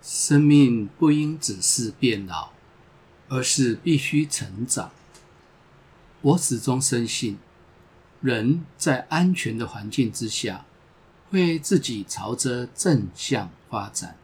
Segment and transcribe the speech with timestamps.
[0.00, 2.50] 生命不应只是变老，
[3.28, 4.90] 而是必须成长。
[6.20, 7.38] 我始终深信，
[8.20, 10.64] 人在安全的环境之下，
[11.30, 14.16] 会自己朝着正向发展。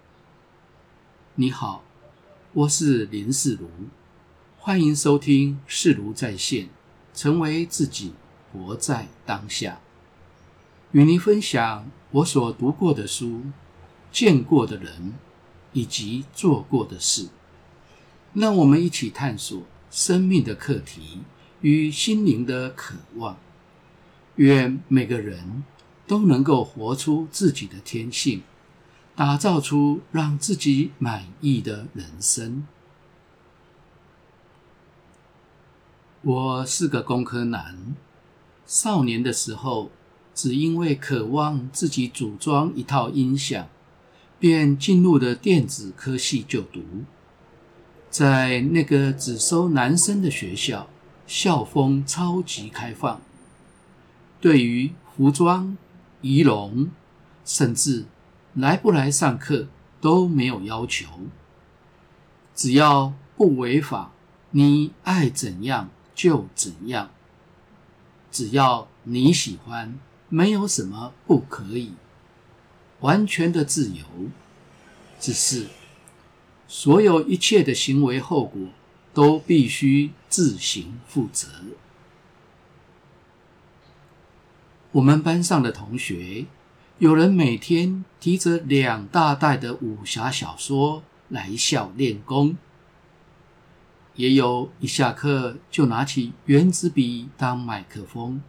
[1.34, 1.82] 你好，
[2.52, 3.68] 我是林世如，
[4.58, 6.68] 欢迎收听世如在线，
[7.12, 8.14] 成为自己，
[8.52, 9.80] 活在当下。
[10.92, 13.42] 与您分享我所读过的书、
[14.12, 15.14] 见过的人
[15.74, 17.28] 以及做过的事。
[18.32, 21.20] 让我们一起探索生命的课题
[21.60, 23.36] 与心灵的渴望。
[24.36, 25.62] 愿每个人
[26.08, 28.42] 都能够活出自己的天性，
[29.14, 32.66] 打造出让自己满意的人生。
[36.22, 37.94] 我是个工科男，
[38.66, 39.92] 少年的时候，
[40.34, 43.68] 只因为渴望自己组装一套音响，
[44.44, 46.82] 便进入了电子科系就读。
[48.10, 50.86] 在那个只收男生的学校，
[51.26, 53.22] 校风超级开放。
[54.42, 55.78] 对于服装、
[56.20, 56.90] 仪容，
[57.46, 58.04] 甚至
[58.52, 59.68] 来不来上课
[60.02, 61.06] 都没有要求，
[62.54, 64.12] 只要不违法，
[64.50, 67.08] 你爱怎样就怎样。
[68.30, 69.98] 只要你喜欢，
[70.28, 71.94] 没有什么不可以，
[73.04, 74.04] 完全的自由。
[75.20, 75.68] 只是
[76.66, 78.60] 所有一切的行为后果
[79.14, 81.48] 都必须自行负责。
[84.92, 86.46] 我们班上的同学，
[86.98, 92.56] 有人每天提着两大袋的武侠小说来校练功，
[94.14, 98.42] 也有一下课就拿起原子笔当麦克风，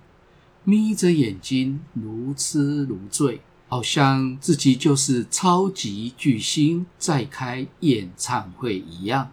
[0.64, 3.42] 眯着眼睛如痴如醉，
[3.75, 9.31] 好像自己就是超级巨星在开演唱会一样。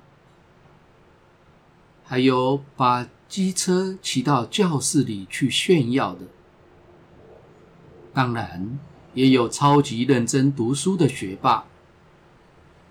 [2.02, 6.22] 还有把机车骑到教室里去炫耀的。
[8.12, 8.80] 当然，
[9.14, 11.66] 也有超级认真读书的学霸。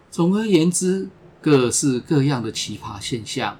[0.09, 1.09] 总而言之，
[1.41, 3.59] 各式各样的奇葩现象，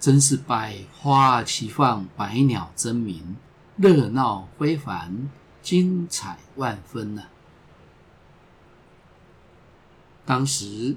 [0.00, 3.36] 真是百花齐放，百鸟争鸣，
[3.76, 5.30] 热闹非凡，
[5.62, 7.24] 精彩万分呢、
[10.24, 10.96] 当时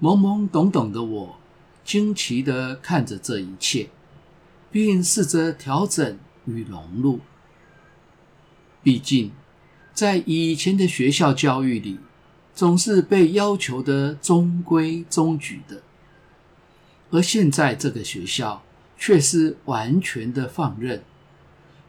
[0.00, 1.36] 懵懵懂懂的我，
[1.84, 3.90] 惊奇的看着这一切，
[4.70, 7.20] 并试着调整与融入。
[8.82, 9.30] 毕竟，
[9.92, 11.98] 在以前的学校教育里，
[12.54, 15.82] 总是被要求的中规中矩的，
[17.10, 18.62] 而现在这个学校
[18.98, 21.04] 却是完全的放任，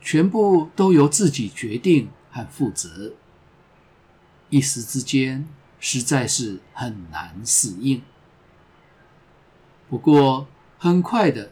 [0.03, 3.13] 全部都由自己决定和负责，
[4.49, 5.47] 一时之间
[5.79, 8.01] 实在是很难适应。
[9.89, 10.45] 不过，
[10.77, 11.51] 很快的，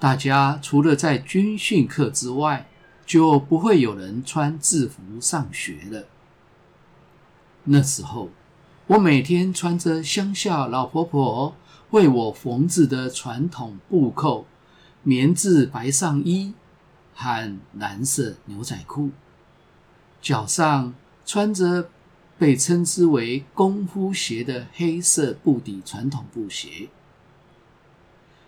[0.00, 2.68] 大家除了在军训课之外，
[3.06, 6.06] 就不会有人穿制服上学了。
[7.64, 8.30] 那时候，
[8.88, 11.54] 我每天穿着乡下老婆婆
[11.90, 14.46] 为我缝制的传统布扣
[15.04, 16.54] 棉质白上衣
[17.14, 19.10] 和蓝色牛仔裤，
[20.20, 21.88] 脚上穿着
[22.38, 26.88] 被称之为功夫鞋的黑色布底传统布鞋。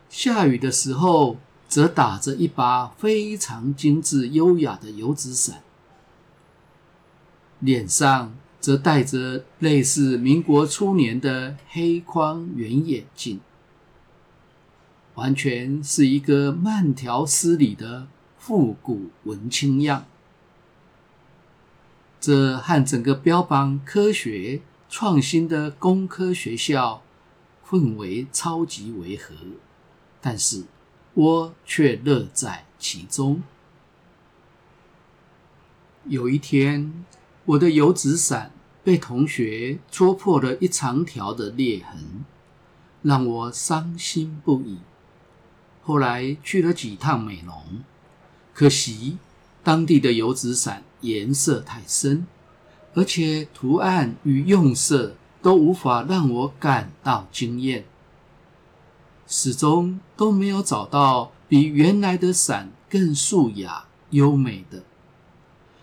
[0.08, 1.38] 下雨的时候，
[1.68, 5.62] 则打着一把非常精致优雅的油纸伞，
[7.58, 13.40] 脸上则戴着类似民国初年的黑框圆眼镜，
[15.14, 18.06] 完全是一个慢条斯理的
[18.46, 20.04] 复古文青样。
[22.20, 24.60] 这和整个标榜科学
[24.90, 27.02] 创新的工科学校
[27.66, 29.34] 氛围超级违和，
[30.20, 30.64] 但是。
[31.14, 33.44] 我却乐在其中。
[36.06, 37.04] 有一天，
[37.44, 38.50] 我的油纸伞
[38.82, 42.24] 被同学戳破了一长条的裂痕，
[43.02, 44.80] 让我伤心不已。
[45.84, 47.84] 后来去了几趟美容，
[48.54, 49.18] 可惜
[49.62, 52.26] 当地的油纸伞颜色太深，
[52.94, 57.84] 而且图案与用色都无法让我感到惊艳。
[59.26, 64.84] 始终都没有找到比原来的伞更素雅优美的，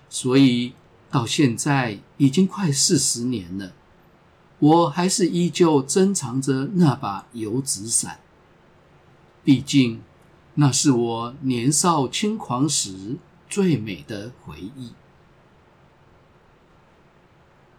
[0.09, 0.74] 所以
[1.09, 3.74] 到现在已经快四十年了，
[4.59, 8.19] 我还是依旧珍藏着那把油纸伞。
[9.44, 10.01] 毕竟，
[10.56, 13.18] 那是我年少轻狂时
[13.50, 14.92] 最美的回忆。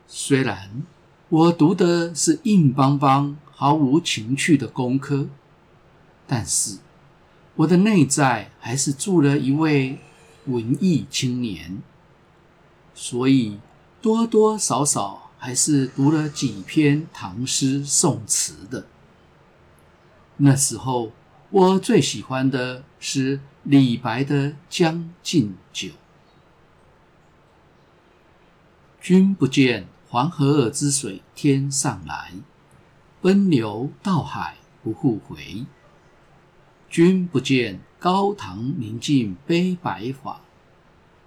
[0.06, 0.82] 虽然
[1.28, 5.28] 我读的是硬邦邦、毫无情趣的工科，
[6.26, 6.78] 但是
[7.56, 9.98] 我的内在还是住了一位
[10.46, 11.82] 文艺青年，
[12.94, 13.58] 所以
[14.00, 18.86] 多多少少还是读了几篇唐诗宋词的。
[20.38, 21.12] 那时候
[21.52, 25.88] 我最喜欢的是李白的《将进酒》。
[29.02, 32.32] 君不见黄河之水天上来，
[33.20, 35.66] 奔流到海不复回。
[36.88, 40.40] 君不见高堂明镜悲白发，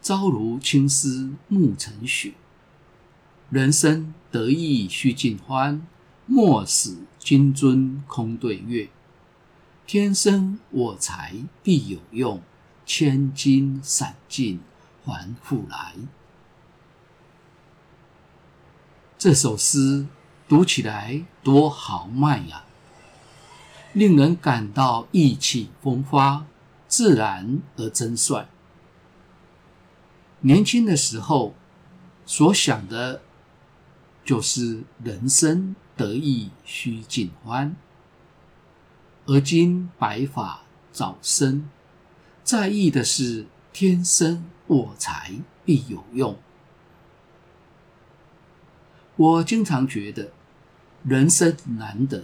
[0.02, 2.34] 朝如青丝暮成雪。
[3.52, 5.86] 人生得意须尽欢，
[6.26, 8.90] 莫使金樽空对月。
[9.88, 12.42] 天生我材必有用，
[12.88, 14.60] 千金散尽
[15.04, 15.94] 还复来。
[19.16, 20.08] 这首诗
[20.48, 22.66] 读起来多豪迈呀，
[23.94, 26.48] 令人感到意气风发，
[26.88, 28.48] 自然而真率。
[30.42, 31.54] 年轻的时候
[32.26, 33.22] 所想的，
[34.24, 37.76] 就是人生得意须尽欢，
[39.28, 40.62] 而今白发
[40.92, 41.68] 早生，
[42.44, 45.34] 在意的是天生我材
[45.64, 46.38] 必有用。
[49.16, 50.32] 我经常觉得，
[51.04, 52.22] 人生难得，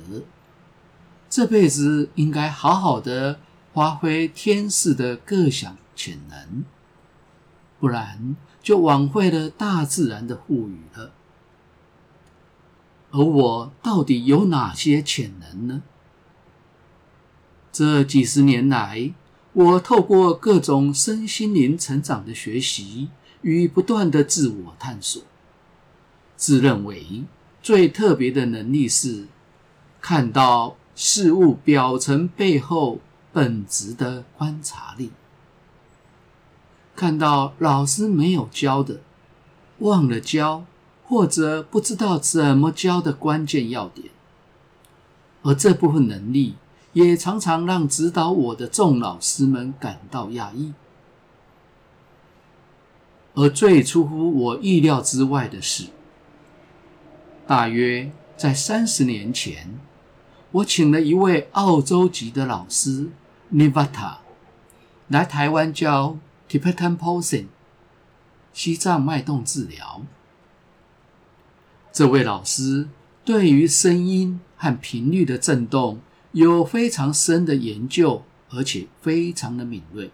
[1.29, 3.39] 这辈子应该好好的
[3.73, 6.63] 发挥天赐的各项潜能，
[7.79, 11.13] 不然就枉费了大自然的赋予了。
[13.09, 15.81] 而我到底有哪些潜能呢？
[17.71, 19.13] 这几十年来，
[19.53, 23.09] 我透过各种身心灵成长的学习
[23.41, 25.23] 与不断的自我探索。
[26.35, 27.23] 自认为
[27.61, 29.27] 最特别的能力是
[30.01, 32.99] 看到事物表层背后
[33.31, 35.11] 本质的观察力，
[36.95, 38.99] 看到老师没有教的、
[39.79, 40.65] 忘了教
[41.05, 44.09] 或者不知道怎么教的关键要点，
[45.43, 46.55] 而这部分能力
[46.93, 50.73] 也常常让指导我的众老师们感到讶异。
[53.33, 55.85] 而最出乎我意料之外的是，
[57.47, 59.79] 大约在三十年前，
[60.51, 63.09] 我请了一位澳洲籍的老师
[63.53, 64.17] Nivata
[65.07, 66.17] 来台湾教
[66.49, 67.47] Tibetan Posing
[68.51, 70.01] 西藏脉动治疗。
[71.93, 72.89] 这位老师
[73.23, 80.11] 对于声音和频率的震动有非常深的研究，而且非常的敏锐。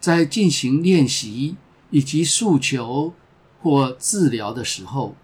[0.00, 1.56] 在进行练习
[1.90, 3.12] 以及诉求
[3.60, 5.16] 或治疗的时候，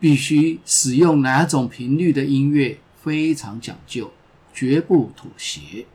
[0.00, 4.10] 必须使用哪种频率的音乐，非常讲究，
[4.52, 5.86] 绝不妥协。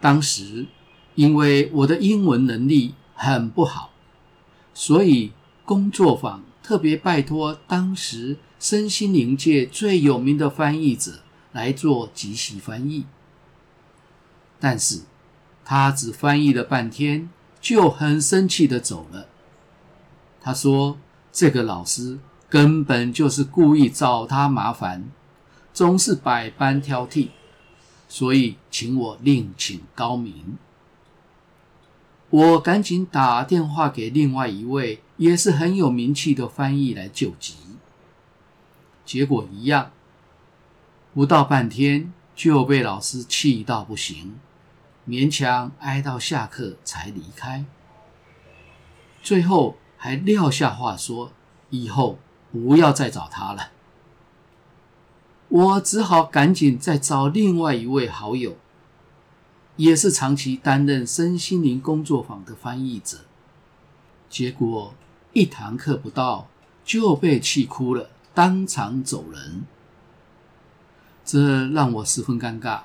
[0.00, 0.66] 当时
[1.14, 3.90] 因为我的英文能力很不好，
[4.74, 5.32] 所以
[5.64, 11.20] 工作坊特别拜托当时身心灵界最有名的翻译者
[11.52, 13.04] 来做即席翻译。
[14.58, 15.02] 但是
[15.66, 17.28] 他只翻译了半天，
[17.60, 19.28] 就很生气的走了。
[20.40, 20.96] 他说
[21.30, 22.18] ：“这个老师
[22.48, 25.10] 根本就是故意找他麻烦，
[25.74, 27.28] 总是百般挑剔，
[28.08, 30.56] 所以请我另请高明。”
[32.30, 37.56] 我赶紧打电话给另外一位也是很有名气的翻译来救急，
[39.04, 39.90] 结果一样，
[41.12, 44.38] 不到半天就被老师气到不行，
[45.08, 47.64] 勉强挨到下课才离开。
[49.22, 49.76] 最后。
[49.96, 51.32] 还撂下话说，
[51.70, 52.18] 以后
[52.52, 53.70] 不要再找他了。
[55.48, 58.58] 我只好赶紧再找另外一位好友，
[59.76, 63.20] 也是长期担任身心灵工作坊的翻译者。
[64.28, 64.92] 结果
[65.32, 66.48] 一堂课不到
[66.84, 69.64] 就被气哭了，当场走人。
[71.24, 72.80] 这让我十分尴尬。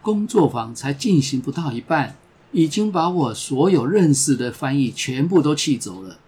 [0.00, 2.16] 工作坊才进行不到一半，
[2.50, 6.18] 已经把我所有认识的翻译全部都气走了。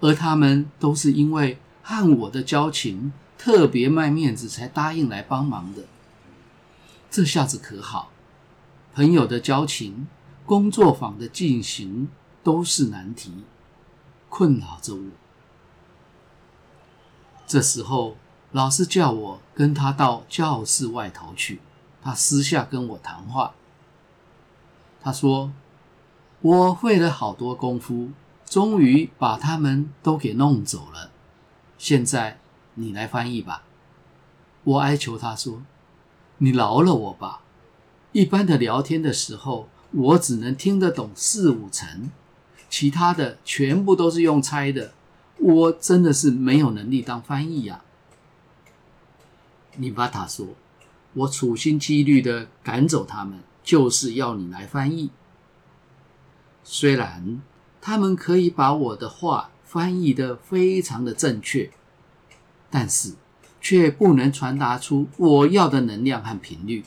[0.00, 5.84] 而他们都是因为和我的交情特别卖面子，才答应来帮忙的。
[7.10, 8.10] 这下子可好，
[8.94, 10.06] 朋友的交情、
[10.44, 12.08] 工作坊的进行
[12.42, 13.32] 都是难题，
[14.28, 15.02] 困扰着我。
[17.54, 18.16] 这时候，
[18.50, 21.60] 老师叫我跟他到教室外头去，
[22.02, 23.54] 他私下跟我谈话。
[25.00, 25.52] 他说
[26.42, 28.10] ：“我费了好多功夫。”
[28.44, 31.12] 终于把他们都给弄走了。
[31.78, 32.40] 现在
[32.74, 33.62] 你来翻译吧。
[34.64, 35.62] 我哀求他说
[36.38, 37.42] ：“你饶了我吧。
[38.10, 42.10] 一般的聊天的时候，我只能听得懂四五成，
[42.68, 44.92] 其他的全部都是用猜的。
[45.38, 47.82] 我真的是没有能力当翻译呀。”
[49.76, 50.48] 你巴塔说
[51.14, 55.10] ：“我处心积虑的赶走他们，就是要你来翻译。
[56.62, 57.42] 虽然
[57.80, 61.70] 他们可以把我的话翻译的非常的正确，
[62.70, 63.14] 但是
[63.60, 66.84] 却不能传达出我要的能量和频率。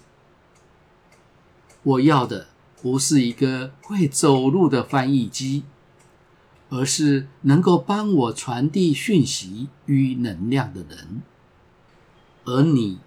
[1.84, 2.48] 我要的
[2.82, 5.64] 不是一个会走路的翻译机，
[6.70, 11.22] 而是能够帮我传递讯息与能量的人。”
[12.46, 13.00] 而你，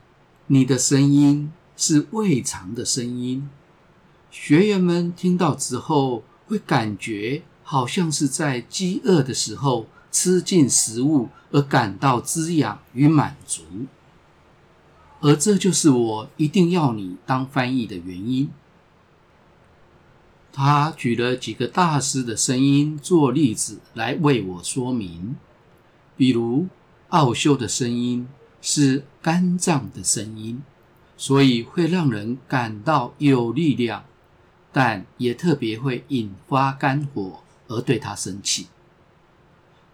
[0.48, 3.48] 你的声音是胃肠的声音。
[4.30, 13.62] 学员们听到之后，会感觉好像是在饥饿的时候吃进食物而感到滋养与满足。
[15.20, 18.50] 而这就是我一定要你当翻译的原因。
[20.52, 25.36] 他举了几个大师的声音做例子来为我说明，
[26.16, 26.66] 比如
[27.08, 28.28] 奥修的声音。
[28.62, 30.62] 是肝脏的声音，
[31.16, 34.04] 所以会让人感到有力量，
[34.70, 38.66] 但也特别会引发肝火而对他生气。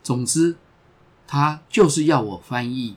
[0.02, 0.56] 总之，
[1.28, 2.96] 他就是要我翻译。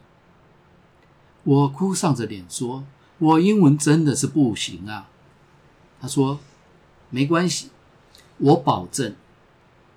[1.44, 2.84] 我哭丧着脸说
[3.20, 5.08] ：“我英文真的是不行啊。”
[6.02, 6.40] 他说
[7.10, 7.70] ：“没关系，
[8.38, 9.16] 我保证，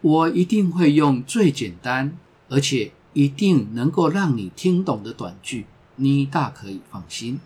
[0.01, 2.17] 我一定会用最简单
[2.49, 5.67] 而且。”一定能够让你听懂的短句，
[5.97, 7.41] 你大可以放心。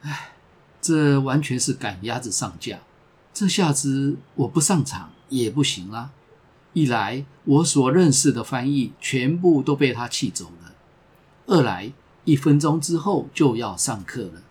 [0.00, 0.32] 哎，
[0.80, 2.78] 这完全是赶鸭子上架，
[3.34, 6.12] 这下子我不上场也不行啦。
[6.72, 10.72] 一来我所认识的翻译全部都被他气走了；
[11.44, 11.92] 二来
[12.24, 14.42] 一分钟之后就要上课了，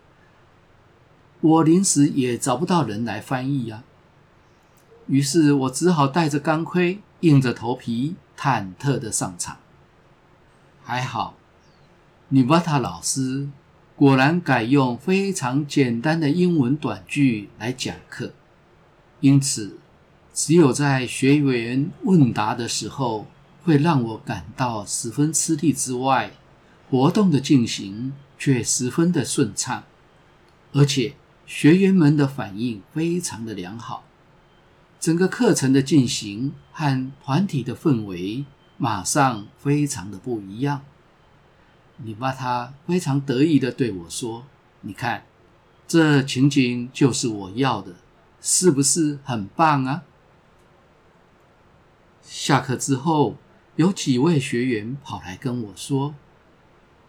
[1.44, 3.84] 我临时也找不到人来翻译呀。
[5.06, 7.00] 于是我只好带着钢盔。
[7.24, 9.56] 硬着头皮，忐忑的上场。
[10.84, 11.36] 还好，
[12.28, 13.48] 尼巴塔老师
[13.96, 18.34] 果然改用非常简单的英文短句来讲课，
[19.22, 19.78] 因此
[20.34, 23.26] 只有在学员问答的时候
[23.64, 26.32] 会让我感到十分吃力之外，
[26.90, 29.84] 活动的进行却十分的顺畅，
[30.74, 31.14] 而且
[31.46, 34.04] 学员们的反应非常的良好。
[35.00, 38.46] 整个课程的进行和团体的氛围
[38.78, 40.82] 马上非常的不一样。
[41.98, 44.46] 尼巴塔非常得意的对我说
[44.82, 45.26] ：“你看，
[45.88, 47.96] 这情景就是我要的，
[48.42, 50.04] 是不是很棒啊？”
[52.24, 53.36] 下课之后，
[53.76, 56.16] 有几位学员跑来跟我说：“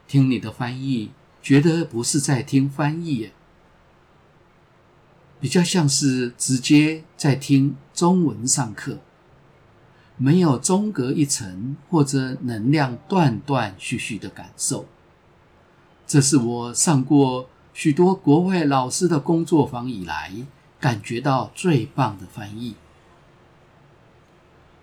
[0.09, 3.33] 听你的翻译，觉得不是在听翻译耶。”
[5.41, 8.99] 比较像是直接在听中文上课，
[10.17, 14.87] 没有中隔一层或者能量断断续续的感受。
[16.07, 20.33] 这是我上过许多国外老师的工作坊以来
[20.81, 22.77] 感觉到最棒的翻译。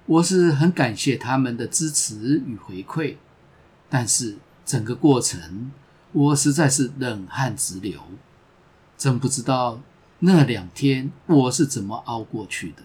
[0.05, 3.15] 我是很感谢他们的支持与回馈，
[3.89, 5.72] 但是整个过程
[6.12, 8.01] 我实在是冷汗直流，
[8.98, 9.79] 真不知道。
[10.23, 12.83] 那两天我是怎么熬过去的？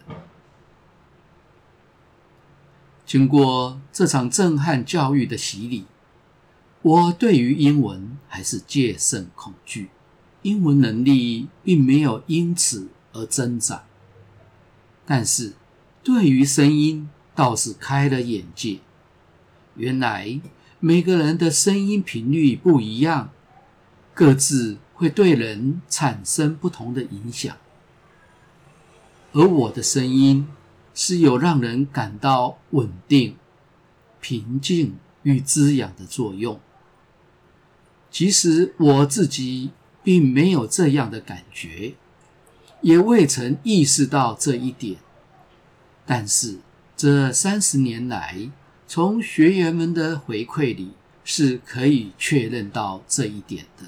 [3.04, 5.84] 经过这场震撼教育的洗礼，
[6.80, 9.90] 我对于英文还是戒慎恐惧，
[10.42, 13.84] 英文能力并没有因此而增长。
[15.04, 15.52] 但是，
[16.02, 18.78] 对于声音倒是开了眼界。
[19.74, 20.40] 原来
[20.80, 23.30] 每个人的声音频率不一样，
[24.14, 24.78] 各自。
[24.96, 27.56] 会对人产生不同的影响，
[29.32, 30.48] 而我的声音
[30.94, 33.36] 是有让人感到稳定、
[34.22, 36.58] 平静与滋养的作用。
[38.10, 39.70] 其实我自己
[40.02, 41.92] 并没有这样的感觉，
[42.80, 44.96] 也未曾意识到这一点，
[46.06, 46.60] 但是
[46.96, 48.50] 这三十年来，
[48.88, 53.84] 从学员们的回馈里是可以确认到这一点的。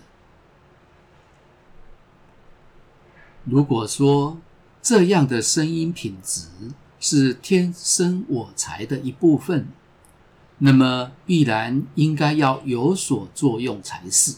[3.50, 4.38] 如果说
[4.82, 6.48] 这样的声音品质
[7.00, 9.68] 是天生我材的一部分，
[10.58, 14.36] 那么必然应该要有所作用才是，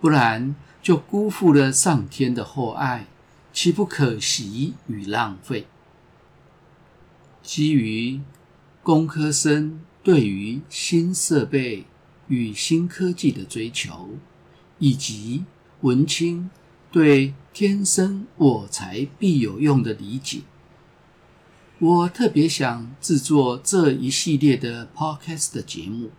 [0.00, 3.06] 不然就辜负了上天的厚爱，
[3.52, 5.66] 岂不可惜与浪费？
[7.42, 8.20] 基于
[8.82, 11.84] 工科生对于新设备
[12.28, 14.10] 与新科技的追求，
[14.78, 15.44] 以及
[15.80, 16.48] 文青
[16.92, 20.40] 对“天生我材必有用”的理解，
[21.78, 26.10] 我特别想制作这一系列的 Podcast 的节目。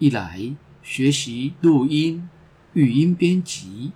[0.00, 2.28] 一来学习录音、
[2.72, 3.92] 语音编辑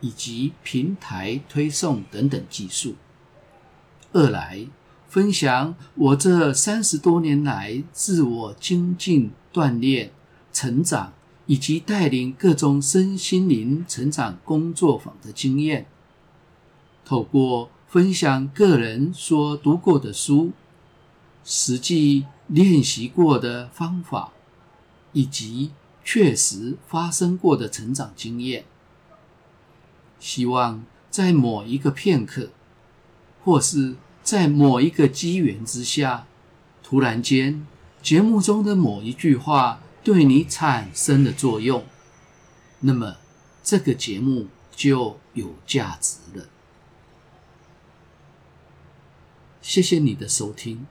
[0.00, 2.94] 以及平台推送等等技术；
[4.10, 4.66] 二来
[5.06, 10.10] 分享我这三十多年来自我精进、锻炼、
[10.52, 11.12] 成长
[11.46, 15.86] 以及带领各种身心灵成长工作坊的经验。
[17.04, 20.52] 透过分享个人所读过的书、
[21.44, 24.32] 实际练习过的方法。
[25.12, 25.70] 以及
[26.04, 28.66] 确实发生过的成长经验，
[30.20, 32.50] 希望在某一个片刻，
[33.42, 36.26] 或是在某一个机缘之下，
[36.82, 37.66] 突然间，
[38.02, 41.84] 节目中的某一句话对你产生了作用，
[42.78, 43.16] 那么
[43.64, 46.46] 这个节目就有价值了。
[49.60, 50.86] 谢谢你的收听，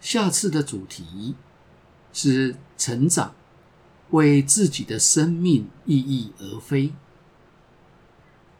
[0.00, 1.34] 下次的主题。
[2.14, 3.34] 是成长，
[4.12, 6.94] 为自己的生命意义而飞。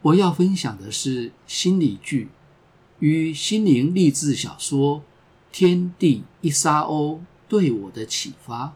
[0.02, 2.28] 我要分享的是心理剧
[2.98, 4.98] 与心灵励志小说
[5.50, 7.16] 《天地一沙鸥》
[7.48, 8.74] 对我的启发，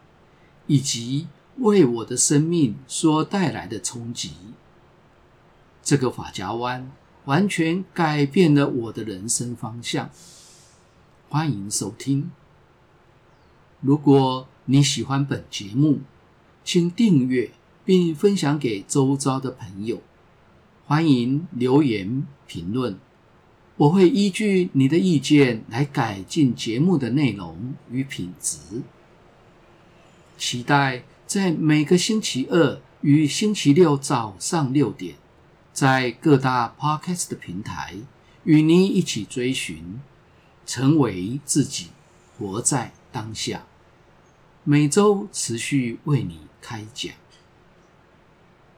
[0.71, 4.31] 以及为我的生命所带来的冲击。
[5.83, 6.89] 这个法夹湾
[7.25, 10.09] 完全改变了我的人生方向。
[11.27, 12.31] 欢迎收听。
[13.81, 15.99] 如果你喜欢本节目，
[16.63, 17.51] 请订阅
[17.83, 20.01] 并分享给周遭的朋友。
[20.85, 22.97] 欢迎留言评论，
[23.75, 28.57] 我会依据你的意见来改进节目的内容与品质。
[30.41, 35.13] 期待在每个星期二与星期六早上六点，
[35.71, 37.97] 在各大 Podcast 平台
[38.43, 40.01] 与你一起追寻，
[40.65, 41.89] 成为自己，
[42.39, 43.67] 活在当下。
[44.63, 47.20] 每周持续为你开讲。